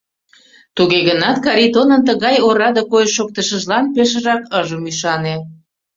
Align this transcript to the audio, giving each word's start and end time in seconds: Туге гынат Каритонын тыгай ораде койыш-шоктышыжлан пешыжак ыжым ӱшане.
Туге 0.75 0.99
гынат 1.07 1.37
Каритонын 1.45 2.01
тыгай 2.07 2.35
ораде 2.47 2.81
койыш-шоктышыжлан 2.91 3.85
пешыжак 3.95 4.41
ыжым 4.59 4.83
ӱшане. 4.91 5.35